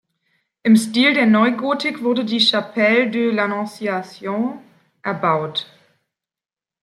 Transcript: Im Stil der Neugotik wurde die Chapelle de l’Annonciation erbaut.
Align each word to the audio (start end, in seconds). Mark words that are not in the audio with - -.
Im 0.63 0.75
Stil 0.77 1.13
der 1.13 1.27
Neugotik 1.27 2.01
wurde 2.01 2.25
die 2.25 2.39
Chapelle 2.39 3.07
de 3.11 3.29
l’Annonciation 3.29 4.57
erbaut. 5.03 5.67